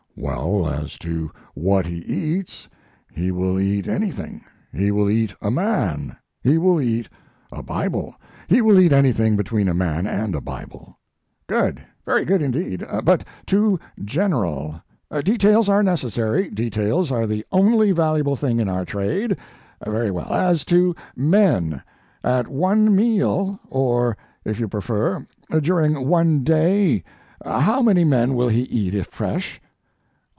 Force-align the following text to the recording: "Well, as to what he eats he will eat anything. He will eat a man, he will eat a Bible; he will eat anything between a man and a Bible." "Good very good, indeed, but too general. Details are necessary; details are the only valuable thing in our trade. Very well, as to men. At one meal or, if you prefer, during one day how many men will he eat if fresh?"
"Well, 0.17 0.69
as 0.69 0.99
to 0.99 1.31
what 1.55 1.87
he 1.87 1.99
eats 1.99 2.67
he 3.11 3.31
will 3.31 3.57
eat 3.59 3.87
anything. 3.87 4.43
He 4.71 4.91
will 4.91 5.09
eat 5.09 5.33
a 5.41 5.49
man, 5.49 6.15
he 6.43 6.57
will 6.59 6.79
eat 6.81 7.07
a 7.51 7.63
Bible; 7.63 8.13
he 8.47 8.61
will 8.61 8.77
eat 8.79 8.91
anything 8.91 9.35
between 9.37 9.67
a 9.69 9.73
man 9.73 10.05
and 10.05 10.35
a 10.35 10.41
Bible." 10.41 10.99
"Good 11.47 11.81
very 12.05 12.23
good, 12.25 12.41
indeed, 12.43 12.85
but 13.03 13.23
too 13.47 13.79
general. 14.03 14.79
Details 15.23 15.67
are 15.69 15.81
necessary; 15.81 16.49
details 16.51 17.09
are 17.11 17.25
the 17.25 17.43
only 17.51 17.91
valuable 17.93 18.35
thing 18.35 18.59
in 18.59 18.69
our 18.69 18.83
trade. 18.85 19.37
Very 19.85 20.11
well, 20.11 20.31
as 20.33 20.63
to 20.65 20.93
men. 21.15 21.81
At 22.23 22.47
one 22.49 22.93
meal 22.95 23.59
or, 23.71 24.17
if 24.45 24.59
you 24.59 24.67
prefer, 24.67 25.25
during 25.61 26.05
one 26.07 26.43
day 26.43 27.03
how 27.43 27.81
many 27.81 28.03
men 28.03 28.35
will 28.35 28.49
he 28.49 28.63
eat 28.63 28.93
if 28.93 29.07
fresh?" 29.07 29.59